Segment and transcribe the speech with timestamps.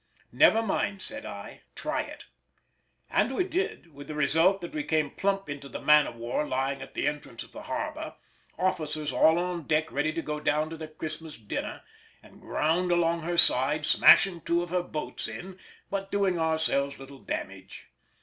[0.31, 5.47] "Never mind," said I, "try it"—and we did, with the result that we came plump
[5.47, 8.15] into the man of war lying at the entrance of the harbour
[8.57, 11.83] (officers all on deck ready to go down to their Christmas dinner),
[12.23, 15.59] and ground along her side, smashing two of her boats in,
[15.91, 17.85] but doing ourselves little damage.